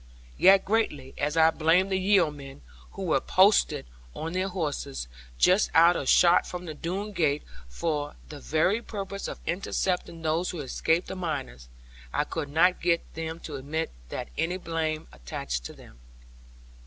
Yet 0.39 0.65
greatly 0.65 1.13
as 1.19 1.37
I 1.37 1.51
blamed 1.51 1.91
the 1.91 1.99
yeomen, 1.99 2.63
who 2.93 3.03
were 3.03 3.19
posted 3.21 3.85
on 4.15 4.33
their 4.33 4.47
horses, 4.47 5.07
just 5.37 5.69
out 5.75 5.95
of 5.95 6.09
shot 6.09 6.47
from 6.47 6.65
the 6.65 6.73
Doone 6.73 7.11
gate, 7.11 7.43
for 7.69 8.15
the 8.29 8.39
very 8.39 8.81
purpose 8.81 9.27
of 9.27 9.39
intercepting 9.45 10.23
those 10.23 10.49
who 10.49 10.59
escaped 10.61 11.05
the 11.07 11.15
miners, 11.15 11.69
I 12.11 12.23
could 12.23 12.49
not 12.49 12.81
get 12.81 13.13
them 13.13 13.39
to 13.41 13.57
admit 13.57 13.91
that 14.09 14.29
any 14.39 14.57
blame 14.57 15.07
attached 15.13 15.65
to 15.65 15.73
them. 15.73 15.99